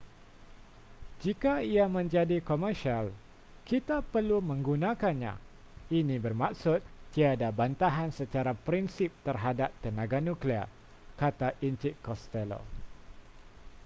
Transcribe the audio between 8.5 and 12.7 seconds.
prinsip terhadap tenaga nuklear kata encik costello